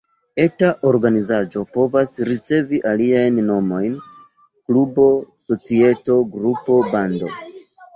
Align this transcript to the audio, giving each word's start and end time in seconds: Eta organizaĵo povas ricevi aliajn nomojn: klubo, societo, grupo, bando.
Eta 0.43 0.69
organizaĵo 0.91 1.65
povas 1.77 2.15
ricevi 2.31 2.81
aliajn 2.93 3.39
nomojn: 3.53 4.01
klubo, 4.43 5.09
societo, 5.49 6.23
grupo, 6.37 6.85
bando. 6.95 7.37